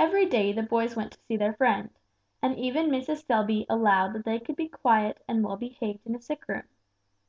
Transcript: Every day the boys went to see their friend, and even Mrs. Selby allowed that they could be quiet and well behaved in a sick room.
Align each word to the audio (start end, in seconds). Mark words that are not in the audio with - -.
Every 0.00 0.26
day 0.26 0.52
the 0.52 0.64
boys 0.64 0.96
went 0.96 1.12
to 1.12 1.20
see 1.20 1.36
their 1.36 1.52
friend, 1.52 1.90
and 2.42 2.58
even 2.58 2.88
Mrs. 2.88 3.24
Selby 3.24 3.64
allowed 3.68 4.14
that 4.14 4.24
they 4.24 4.40
could 4.40 4.56
be 4.56 4.66
quiet 4.66 5.22
and 5.28 5.44
well 5.44 5.56
behaved 5.56 6.04
in 6.08 6.16
a 6.16 6.20
sick 6.20 6.48
room. 6.48 6.64